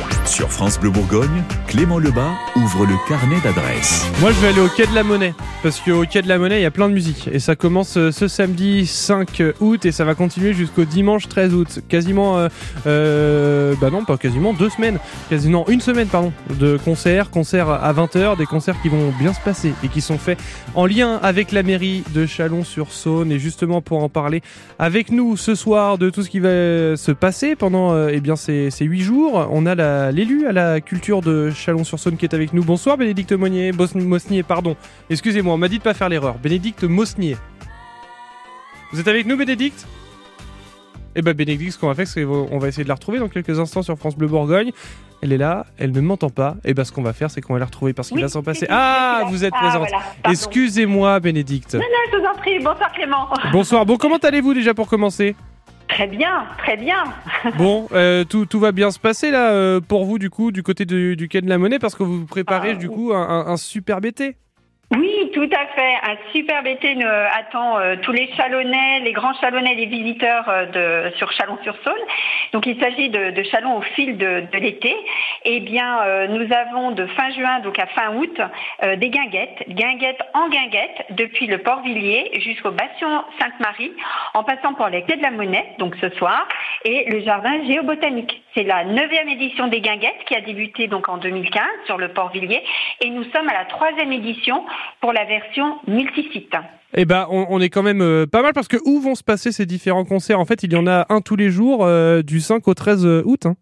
[0.00, 0.19] Yeah.
[0.30, 4.08] Sur France Bleu Bourgogne, Clément Lebas ouvre le carnet d'adresses.
[4.20, 5.34] Moi, je vais aller au Quai de la Monnaie.
[5.60, 7.28] Parce qu'au Quai de la Monnaie, il y a plein de musique.
[7.32, 11.52] Et ça commence euh, ce samedi 5 août et ça va continuer jusqu'au dimanche 13
[11.54, 11.80] août.
[11.88, 12.48] Quasiment, euh,
[12.86, 15.00] euh, bah non, pas quasiment, deux semaines.
[15.30, 17.30] Quasiment une semaine, pardon, de concerts.
[17.30, 20.38] Concerts à 20h, des concerts qui vont bien se passer et qui sont faits
[20.76, 23.32] en lien avec la mairie de Chalon-sur-Saône.
[23.32, 24.42] Et justement, pour en parler
[24.78, 28.70] avec nous ce soir de tout ce qui va se passer pendant eh bien, ces,
[28.80, 32.62] 8 jours, on a la- l'élu à la culture de Chalon-sur-Saône qui est avec nous.
[32.62, 34.76] Bonsoir, Bénédicte Monnier, Bos- Mosnier, pardon.
[35.08, 36.34] Excusez-moi, on m'a dit de pas faire l'erreur.
[36.38, 37.38] Bénédicte Mosnier.
[38.92, 39.86] Vous êtes avec nous, Bénédicte?
[41.16, 43.28] Eh ben, Bénédicte, ce qu'on va faire, c'est qu'on va essayer de la retrouver dans
[43.28, 44.72] quelques instants sur France Bleu Bourgogne.
[45.22, 46.56] Elle est là, elle ne m'entend pas.
[46.64, 48.28] Et ben, ce qu'on va faire, c'est qu'on va la retrouver parce qu'il Oui, va
[48.28, 48.66] s'en passer.
[48.68, 49.88] Ah, vous êtes Ah, présente.
[49.88, 50.04] voilà.
[50.28, 51.74] Excusez-moi, Bénédicte.
[51.76, 51.80] Non,
[52.12, 52.58] je vous en prie.
[52.58, 53.26] Bonsoir Clément.
[53.52, 53.86] Bonsoir.
[53.86, 55.34] Bon, comment allez-vous déjà pour commencer?
[55.90, 57.04] Très bien, très bien.
[57.58, 60.62] Bon, euh, tout, tout va bien se passer là euh, pour vous du coup du
[60.62, 63.12] côté du, du quai de la Monnaie parce que vous vous préparez Ah, du coup
[63.12, 64.36] un, un, un superbe été.
[64.92, 65.94] Oui, tout à fait.
[66.02, 66.96] Un superbe été
[67.32, 71.94] attend euh, tous les Chalonnais, les grands Chalonnais, les visiteurs euh, de, sur Chalon-sur-Saône.
[72.52, 74.96] Donc il s'agit de, de Chalon au fil de, l'été.
[75.44, 78.40] Eh bien, euh, nous avons de fin juin donc à fin août
[78.96, 83.92] des guinguettes, guinguettes en guinguettes depuis le Port-Villiers jusqu'au Bastion Sainte-Marie,
[84.34, 86.48] en passant par les quais de la Monnaie, donc ce soir,
[86.84, 88.42] et le jardin géobotanique.
[88.54, 92.62] C'est la neuvième édition des guinguettes qui a débuté donc en 2015 sur le Port-Villiers,
[93.00, 94.64] et nous sommes à la troisième édition
[95.00, 96.54] pour la version multisite.
[96.94, 99.22] Eh ben, on, on est quand même euh, pas mal parce que où vont se
[99.24, 100.40] passer ces différents concerts?
[100.40, 103.06] En fait, il y en a un tous les jours euh, du 5 au 13
[103.24, 103.46] août.
[103.46, 103.54] hein.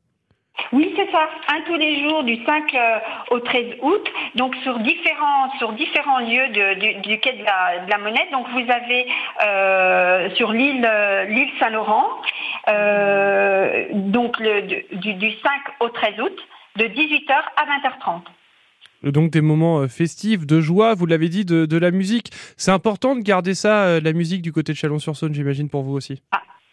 [0.72, 1.28] Oui, c'est ça.
[1.55, 2.98] Un tous les jours du 5 euh,
[3.30, 7.84] au 13 août, donc sur différents sur différents lieux de- du, du quai de la,
[7.86, 8.27] de la Monnaie.
[8.33, 9.06] Donc vous avez
[9.46, 12.08] euh, sur l'île euh, l'île Saint-Laurent,
[12.69, 14.62] euh, donc le,
[14.96, 16.36] du, du 5 au 13 août,
[16.77, 18.20] de 18h à 20h30.
[19.02, 22.30] Donc des moments euh, festifs, de joie, vous l'avez dit, de, de la musique.
[22.56, 25.95] C'est important de garder ça, euh, la musique du côté de Chalon-sur-Saône, j'imagine pour vous
[25.95, 26.23] aussi.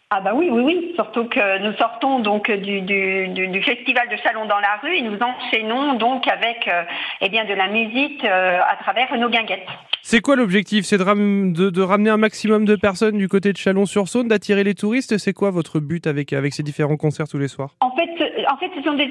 [0.08, 4.08] Ah bah oui, oui, oui, surtout que nous sortons donc du, du, du, du festival
[4.08, 6.84] de Chalon dans la rue et nous enchaînons donc avec euh,
[7.22, 9.66] eh bien de la musique euh, à travers nos guinguettes.
[10.02, 10.84] C'est quoi l'objectif?
[10.84, 14.62] C'est de, ram- de- de ramener un maximum de personnes du côté de Chalon-sur-Saône, d'attirer
[14.62, 15.18] les touristes?
[15.18, 17.74] C'est quoi votre but avec, avec ces différents concerts tous les soirs?
[17.80, 18.05] En fait, ce-
[18.48, 19.08] en fait, ce sont des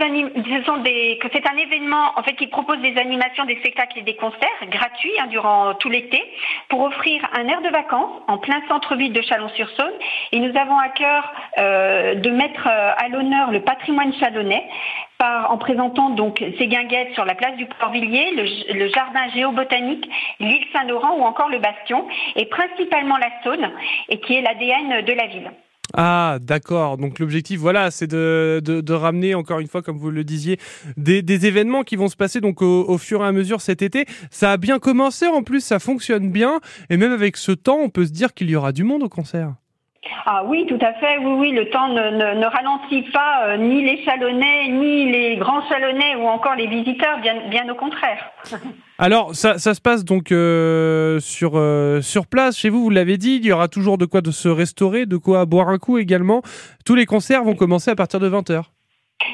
[1.34, 5.14] c'est un événement en fait qui propose des animations, des spectacles et des concerts gratuits
[5.20, 6.22] hein, durant tout l'été
[6.70, 9.94] pour offrir un air de vacances en plein centre-ville de Chalon-sur-Saône.
[10.32, 14.68] Et nous avons à cœur euh, de mettre euh, à l'honneur le patrimoine chalonnais
[15.18, 20.10] par, en présentant donc ces guinguettes sur la place du Port-Villiers, le, le jardin géobotanique,
[20.40, 23.72] l'île Saint-Laurent ou encore le Bastion, et principalement la Saône,
[24.10, 25.52] et qui est l'ADN de la ville.
[25.98, 26.98] Ah, d'accord.
[26.98, 30.60] Donc l'objectif, voilà, c'est de, de, ramener, encore une fois, comme vous le disiez,
[30.98, 34.06] des, des événements qui vont se passer donc au fur et à mesure cet été.
[34.30, 36.60] Ça a bien commencé, en plus, ça fonctionne bien.
[36.90, 39.10] Et même avec ce temps, on peut se dire qu'il y aura du monde au
[39.10, 39.56] concert.
[40.26, 41.18] Ah oui, tout à fait.
[41.20, 46.16] Oui, oui, le temps ne, ralentit pas euh, ni les Chalonnais, ni les grands Chalonnais
[46.16, 48.32] ou encore les visiteurs, bien, au contraire.
[48.98, 52.58] Alors, ça, se passe donc euh, sur, euh, sur place.
[52.58, 55.46] Chez vous, vous l'avez dit, il y aura toujours de quoi se restaurer, de quoi
[55.46, 56.42] boire un coup également.
[56.86, 58.64] Tous les concerts vont commencer à partir de 20h.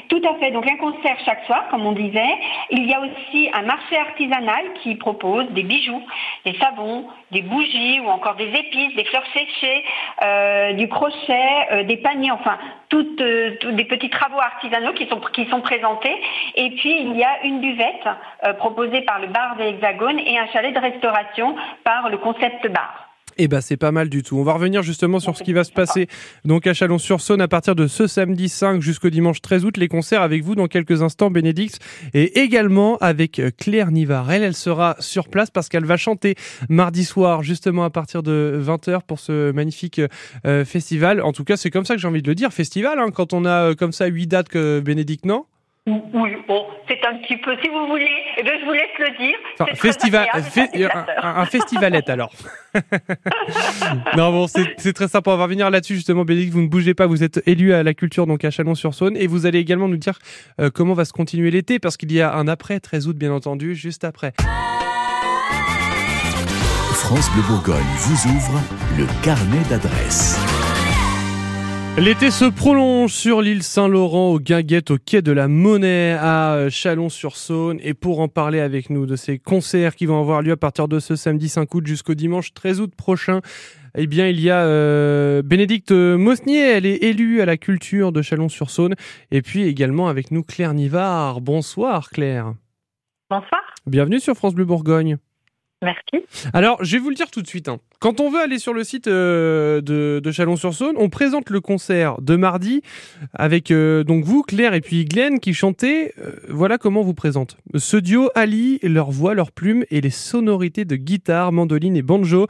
[0.10, 0.52] Tout à fait.
[0.52, 2.36] Donc un concert chaque soir, comme on disait.
[2.70, 6.02] Il y a aussi un marché artisanal qui propose des bijoux,
[6.46, 9.84] des savons, des bougies ou encore des épices, des fleurs séchées,
[10.24, 12.58] euh, du crochet, euh, des paniers, enfin
[12.90, 16.22] toutes, euh, tous des petits travaux artisanaux qui sont présentés.
[16.56, 18.08] Et puis il y a une buvette
[18.60, 23.11] proposée par le bar de l'Hexagone et un chalet de restauration par le concept bar.
[23.44, 24.38] Eh ben c'est pas mal du tout.
[24.38, 26.06] On va revenir justement sur ce qui va se passer
[26.46, 29.78] donc à Chalon-sur-Saône à partir de ce samedi 5 jusqu'au dimanche 13 août.
[29.78, 31.80] Les concerts avec vous dans quelques instants, Bénédicte,
[32.14, 34.32] et également avec euh, Claire Nivard.
[34.32, 36.36] Elle, elle sera sur place parce qu'elle va chanter
[36.70, 40.00] mardi soir justement à partir de 20h pour ce magnifique
[40.46, 41.20] euh, festival.
[41.20, 43.34] En tout cas, c'est comme ça que j'ai envie de le dire, festival, hein, quand
[43.34, 45.46] on a euh, comme ça huit dates que Bénédicte, non?
[45.88, 48.08] Oui, bon, c'est un petit peu, si vous voulez,
[48.38, 49.36] eh bien, je vous laisse le dire.
[49.60, 52.32] Enfin, festival, agréable, c'est un, un- un festivalette alors.
[54.16, 55.32] non bon, c'est c'est très sympa.
[55.32, 56.54] On va revenir là-dessus justement, Bénédicte.
[56.54, 57.08] Vous ne bougez pas.
[57.08, 60.20] Vous êtes élu à la culture donc à Chalon-sur-Saône et vous allez également nous dire
[60.60, 63.32] euh, comment va se continuer l'été parce qu'il y a un après 13 août bien
[63.34, 64.34] entendu juste après.
[66.94, 68.62] France Bleu Bourgogne vous ouvre
[69.00, 70.38] le carnet d'adresses.
[71.98, 76.70] L'été se prolonge sur l'île Saint-Laurent, au Guinguette, au quai de la Monnaie, à euh,
[76.70, 77.80] Chalon-sur-Saône.
[77.84, 80.88] Et pour en parler avec nous de ces concerts qui vont avoir lieu à partir
[80.88, 83.42] de ce samedi 5 août jusqu'au dimanche 13 août prochain,
[83.96, 88.22] eh bien, il y a euh, Bénédicte Mosnier, elle est élue à la culture de
[88.22, 88.96] Chalon-sur-Saône.
[89.30, 91.42] Et puis également avec nous Claire Nivard.
[91.42, 92.54] Bonsoir Claire.
[93.30, 93.62] Bonsoir.
[93.86, 95.18] Bienvenue sur France Bleu Bourgogne.
[95.82, 96.26] Merci.
[96.54, 97.68] Alors, je vais vous le dire tout de suite.
[97.68, 97.80] hein.
[98.00, 102.36] Quand on veut aller sur le site euh, de, Chalon-sur-Saône, on présente le concert de
[102.36, 102.82] mardi
[103.34, 106.14] avec euh, donc vous, Claire et puis Glenn qui chantaient.
[106.20, 107.58] Euh, voilà comment vous présente.
[107.76, 112.48] Ce duo allie leur voix, leurs plumes et les sonorités de guitare, mandoline et banjo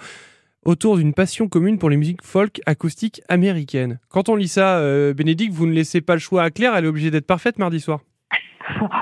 [0.66, 4.00] autour d'une passion commune pour les musiques folk acoustiques américaines.
[4.10, 4.80] Quand on lit ça,
[5.13, 7.80] Bénédicte, vous ne laissez pas le choix à Claire, elle est obligée d'être parfaite mardi
[7.80, 8.01] soir.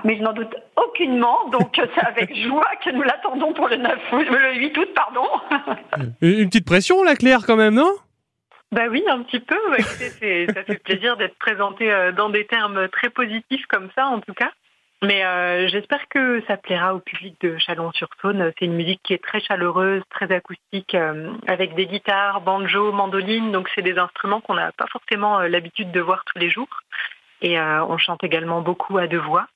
[0.03, 3.99] Mais je n'en doute aucunement, donc c'est avec joie que nous l'attendons pour le 9
[4.13, 5.27] août, le 8 août, pardon.
[6.21, 7.91] Une petite pression là, Claire, quand même, non?
[8.71, 9.57] Bah oui, un petit peu.
[9.77, 14.05] Écoutez, c'est- ça fait plaisir d'être présenté euh, dans des termes très positifs comme ça,
[14.07, 14.51] en tout cas.
[15.01, 18.51] Mais euh, j'espère que ça plaira au public de Chalon-sur-Saône.
[18.59, 23.51] C'est une musique qui est très chaleureuse, très acoustique, euh, avec des guitares, banjo, mandoline.
[23.53, 26.67] Donc c'est des instruments qu'on n'a pas forcément l'habitude de voir tous les jours.
[27.41, 29.47] Et euh, on chante également beaucoup à deux voix.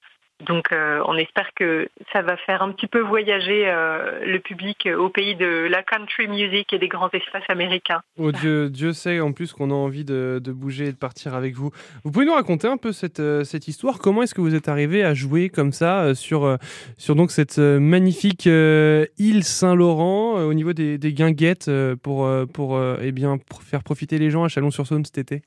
[0.47, 4.89] Donc euh, on espère que ça va faire un petit peu voyager euh, le public
[4.97, 8.01] au pays de la country music et des grands espaces américains.
[8.17, 11.53] Oh Dieu, Dieu sait en plus qu'on a envie de, bouger et de partir avec
[11.53, 11.69] vous.
[12.03, 13.21] Vous pouvez nous raconter un peu cette,
[13.67, 16.57] histoire Comment est-ce que vous êtes arrivé à jouer comme ça sur,
[16.97, 21.71] sur donc cette magnifique île Saint-Laurent au niveau des, guinguettes
[22.01, 25.43] pour, pour eh bien, pour faire profiter les gens à Chalon-sur-Saône cet été?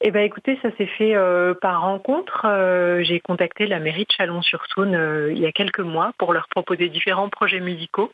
[0.00, 2.42] Eh ben écoutez, ça s'est fait euh, par rencontre.
[2.44, 6.46] Euh, J'ai contacté la mairie de Chalon-sur-Saône euh, il y a quelques mois pour leur
[6.48, 8.12] proposer différents projets musicaux.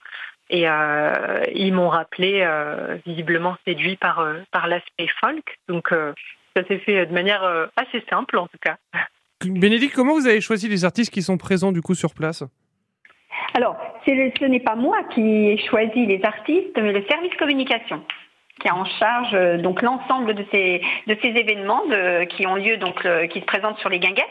[0.50, 5.58] Et euh, ils m'ont rappelé, euh, visiblement séduit par, euh, par l'aspect folk.
[5.68, 6.12] Donc euh,
[6.56, 8.76] ça s'est fait de manière euh, assez simple en tout cas.
[9.44, 12.44] Bénédicte, comment vous avez choisi les artistes qui sont présents du coup sur place?
[13.54, 13.76] Alors,
[14.06, 18.02] le- ce n'est pas moi qui ai choisi les artistes, mais le service communication
[18.64, 21.82] qui a en charge euh, donc l'ensemble de ces de ces événements
[22.30, 24.24] qui ont lieu donc euh, qui se présentent sur les guinguettes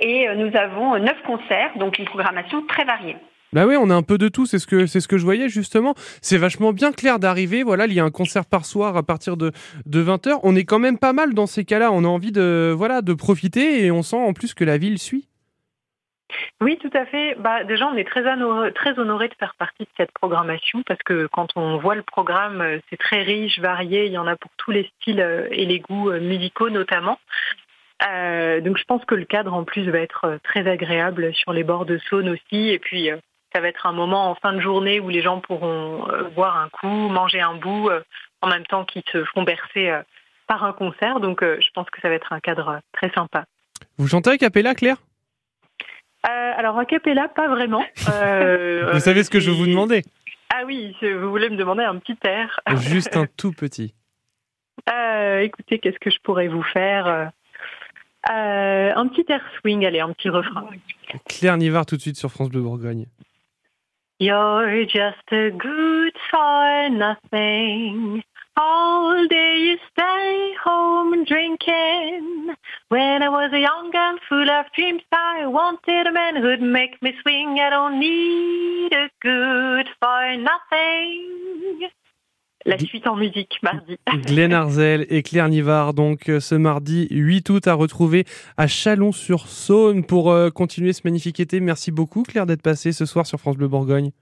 [0.00, 3.16] et euh, nous avons neuf concerts donc une programmation très variée.
[3.54, 5.24] Bah oui, on a un peu de tout, c'est ce que c'est ce que je
[5.24, 5.94] voyais justement.
[6.20, 9.38] C'est vachement bien clair d'arriver, voilà, il y a un concert par soir à partir
[9.38, 9.52] de,
[9.86, 10.40] de 20h.
[10.42, 13.14] On est quand même pas mal dans ces cas-là, on a envie de voilà, de
[13.14, 15.27] profiter et on sent en plus que la ville suit.
[16.60, 17.36] Oui, tout à fait.
[17.38, 21.02] Bah, déjà, on est très, honoré, très honoré de faire partie de cette programmation parce
[21.04, 24.06] que quand on voit le programme, euh, c'est très riche, varié.
[24.06, 27.18] Il y en a pour tous les styles euh, et les goûts euh, musicaux notamment.
[28.00, 31.86] Donc, je pense que le cadre en plus va être très agréable sur les bords
[31.86, 32.68] de Saône aussi.
[32.68, 33.10] Et puis,
[33.52, 36.68] ça va être un moment en fin de journée où les gens pourront boire un
[36.68, 37.90] coup, manger un bout,
[38.40, 39.92] en même temps qu'ils se font bercer
[40.46, 41.18] par un concert.
[41.18, 43.44] Donc, je pense que ça va être un cadre très sympa.
[43.96, 44.98] Vous chantez à Capella, Claire?
[46.24, 47.84] Alors, a cappella, pas vraiment.
[48.10, 50.02] Euh, Vous savez ce que je vous demandais
[50.50, 52.60] Ah oui, vous voulez me demander un petit air.
[52.76, 53.94] Juste un tout petit.
[54.90, 57.30] Euh, écoutez, qu'est-ce que je pourrais vous faire
[58.30, 60.68] Euh, Un petit air swing, allez, un petit refrain.
[61.28, 63.06] Claire Nivard tout de suite sur France Bleu Bourgogne.
[64.20, 68.20] You're just a good for nothing.
[68.56, 72.52] All day you stay home drinking.
[72.90, 76.96] When I was a young girl full of dreams, I wanted a man who'd make
[77.02, 77.58] me swing.
[77.60, 81.90] I don't need a good for nothing.
[82.64, 83.98] La suite en musique, mardi.
[84.24, 88.24] Glenn Arzel et Claire Nivard, donc euh, ce mardi 8 août à retrouver
[88.56, 91.60] à Chalon-sur-Saône pour euh, continuer ce magnifique été.
[91.60, 94.12] Merci beaucoup Claire d'être passée ce soir sur France Bleu Bourgogne.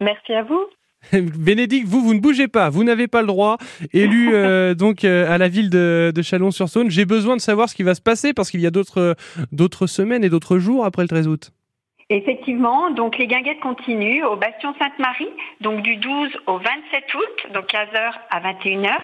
[0.00, 0.64] Merci à vous.
[1.12, 3.58] Bénédicte, vous, vous ne bougez pas, vous n'avez pas le droit.
[3.92, 7.74] Élu euh, donc euh, à la ville de, de Chalon-sur-Saône, j'ai besoin de savoir ce
[7.74, 9.14] qui va se passer parce qu'il y a d'autres euh,
[9.52, 11.50] d'autres semaines et d'autres jours après le 13 août.
[12.10, 15.30] Effectivement, donc les guinguettes continuent au Bastion Sainte-Marie,
[15.60, 18.98] donc du 12 au 27 août, donc 15h à 21h.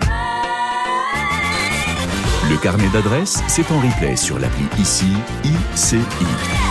[2.51, 5.07] Le carnet d'adresses, c'est en replay sur l'appli ICI,
[5.45, 6.68] ICI.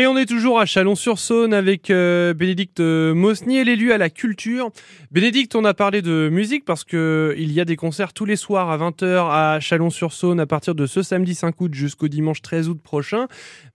[0.00, 4.70] Et on est toujours à Chalon-sur-Saône avec euh, Bénédicte euh, Mosnier, l'élu à la culture.
[5.10, 8.36] Bénédicte, on a parlé de musique parce que il y a des concerts tous les
[8.36, 12.70] soirs à 20h à Chalon-sur-Saône à partir de ce samedi 5 août jusqu'au dimanche 13
[12.70, 13.26] août prochain.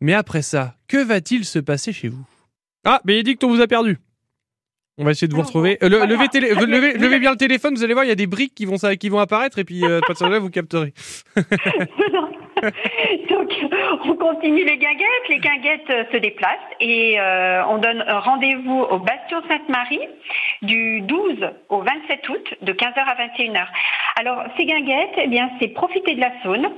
[0.01, 2.25] Mais après ça, que va-t-il se passer chez vous?
[2.85, 3.99] Ah, Bénédicte, on vous a perdu.
[4.97, 5.77] On va essayer de vous retrouver.
[5.83, 6.11] Euh, le- voilà.
[6.15, 6.53] levez, télé-
[6.97, 9.09] levez- bien le téléphone, vous allez voir, il y a des briques qui vont, qui
[9.09, 10.91] vont apparaître et puis euh, partir de là, vous capterez.
[13.29, 13.53] Donc,
[14.05, 15.29] on continue les guinguettes.
[15.29, 20.07] Les guinguettes euh, se déplacent et euh, on donne rendez-vous au Bastion Sainte-Marie
[20.61, 23.67] du 12 au 27 août de 15h à 21h.
[24.17, 26.69] Alors, ces guinguettes, eh bien, c'est profiter de la Saône.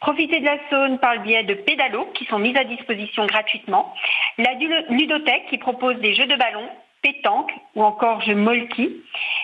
[0.00, 3.94] Profiter de la Saône par le biais de pédalos qui sont mis à disposition gratuitement.
[4.38, 4.54] La
[4.88, 6.68] ludothèque qui propose des jeux de ballon,
[7.02, 9.02] pétanque ou encore jeux molki.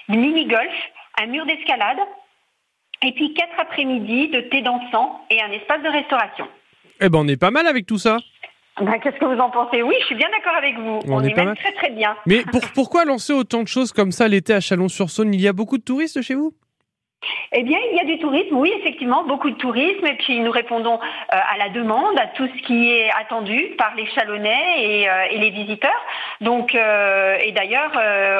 [0.08, 0.72] mini-golf,
[1.20, 1.98] un mur d'escalade,
[3.04, 6.46] et puis quatre après-midi de thé dansant et un espace de restauration.
[7.00, 8.18] Eh ben, on est pas mal avec tout ça.
[8.80, 9.82] Ben, Qu'est-ce que vous en pensez?
[9.82, 11.00] Oui, je suis bien d'accord avec vous.
[11.06, 11.56] On On, est est, pas même mal.
[11.58, 12.16] très très bien.
[12.26, 15.32] Mais pour, pourquoi lancer autant de choses comme ça l'été à Chalon-sur-Saône?
[15.34, 16.52] Il y a beaucoup de touristes chez vous?
[17.52, 20.50] Eh bien, il y a du tourisme, oui, effectivement, beaucoup de tourisme, et puis nous
[20.50, 25.08] répondons euh, à la demande, à tout ce qui est attendu par les Chalonnais et,
[25.08, 25.92] euh, les visiteurs.
[26.42, 27.92] Euh, et d'ailleurs,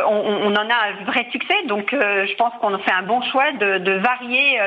[0.08, 1.54] on, en a un vrai succès.
[1.66, 4.58] Donc, je pense qu'on fait un bon choix de, varier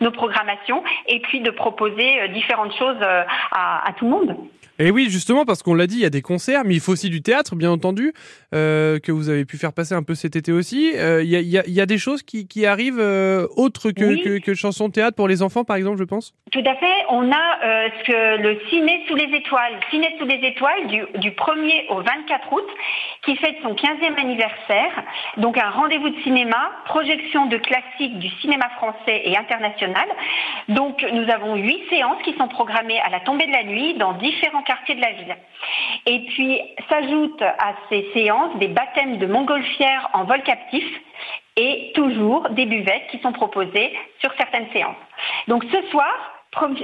[0.00, 3.02] nos, programmations et puis de proposer différentes choses
[3.52, 4.36] à tout le monde.
[4.80, 6.92] Et oui, justement, parce qu'on l'a dit, il y a des concerts, mais il faut
[6.92, 8.12] aussi du théâtre, bien entendu,
[8.54, 10.92] euh, que vous avez pu faire passer un peu cet été aussi.
[10.96, 12.98] Euh, Il y, a, il y a- il y a des choses qui, qui arrivent
[12.98, 14.22] euh, autres que, Oui.
[14.22, 16.34] que, que chansons de théâtre pour les enfants, par exemple, je pense?
[16.50, 16.92] Tout à fait.
[17.08, 17.44] On a
[17.98, 21.96] ce que le Ciné sous les étoiles, Ciné sous les étoiles du, du 1er au
[22.02, 22.64] 24 août,
[23.24, 25.04] qui fête son 15e anniversaire.
[25.36, 30.06] Donc un rendez-vous de cinéma, projection de classiques du cinéma français et international.
[30.68, 34.12] Donc nous avons huit séances qui sont programmées à la tombée de la nuit dans
[34.14, 35.36] différents quartiers de la ville.
[36.06, 40.84] Et puis s'ajoutent à ces séances des baptêmes de montgolfières en vol captif
[41.56, 44.96] et toujours des buvettes qui sont proposées sur certaines séances.
[45.48, 46.12] Donc ce soir,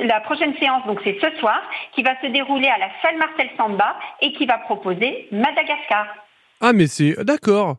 [0.03, 1.61] la prochaine séance, donc c'est ce soir,
[1.93, 6.07] qui va se dérouler à la salle Marcel Samba et qui va proposer Madagascar.
[6.61, 7.25] Ah, mais c'est...
[7.25, 7.77] D'accord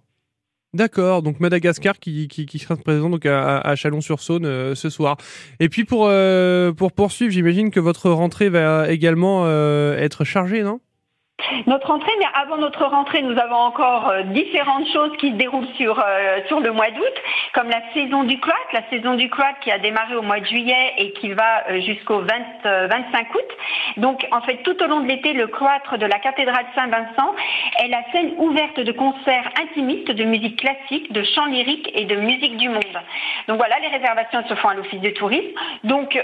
[0.73, 5.17] D'accord, donc Madagascar qui, sera présent donc à, à Chalon-sur-Saône euh, ce soir.
[5.59, 10.63] Et puis pour, euh, pour poursuivre, j'imagine que votre rentrée va également euh, être chargée,
[10.63, 10.79] non?
[11.67, 15.67] Notre rentrée, mais avant notre rentrée, nous avons encore euh, différentes choses qui se déroulent
[15.77, 17.13] sur, euh, sur le mois d'août,
[17.53, 20.45] comme la saison du cloître, la saison du cloître qui a démarré au mois de
[20.45, 22.27] juillet et qui va euh, jusqu'au 20,
[22.65, 23.57] euh, 25 août.
[23.97, 27.35] Donc, en fait, tout au long de l'été, le cloître de la cathédrale Saint-Vincent
[27.83, 32.15] est la scène ouverte de concerts intimistes de musique classique, de chant lyrique et de
[32.15, 32.81] musique du monde.
[33.47, 35.51] Donc voilà, les réservations se font à l'office de tourisme.
[35.83, 36.17] Donc,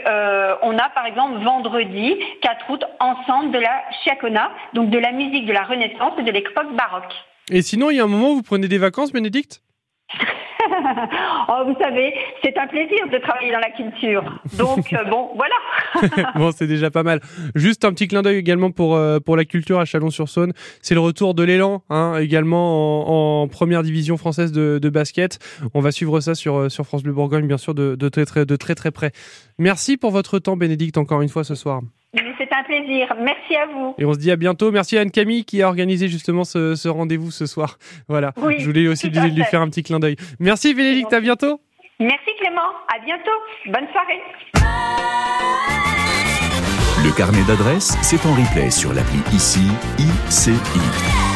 [0.62, 5.46] on a par exemple vendredi 4 août ensemble de la chiacona, donc de la musique
[5.46, 7.14] de la Renaissance et de l'époque baroque.
[7.52, 9.62] Et sinon, il y a un moment où vous prenez des vacances, Bénédicte?
[11.50, 14.42] Oh, vous savez, c'est un plaisir de travailler dans la culture.
[14.58, 16.32] Donc, euh, bon, voilà.
[16.36, 17.22] bon, c'est déjà pas mal.
[17.56, 20.54] Juste un petit clin d'œil également pour, euh, pour la culture à Chalon-sur-Saône.
[20.82, 25.40] C'est le retour de l'élan, hein, également en, en première division française de, de basket.
[25.74, 28.26] On va suivre ça sur, euh, sur France Bleu Bourgogne, bien sûr, de, de, très,
[28.26, 29.12] très, de très très près.
[29.58, 31.82] Merci pour votre temps, Bénédicte, encore une fois ce soir.
[32.24, 33.14] Mais C'est un plaisir.
[33.20, 33.96] Merci à vous.
[33.98, 34.72] Et on se dit à bientôt.
[34.72, 37.78] Merci à Anne-Camille qui a organisé justement ce, ce rendez-vous ce soir.
[38.08, 38.32] Voilà.
[38.38, 40.16] Oui, Je voulais aussi lui, faire un petit clin d'œil.
[40.40, 41.60] Merci Bénédicte, à bientôt.
[42.00, 42.62] Merci Clément.
[42.88, 43.32] À bientôt.
[43.66, 44.22] Bonne soirée.
[47.04, 49.68] Le carnet d'adresses, c'est en replay sur l'appli ICI,
[50.00, 51.27] ICI.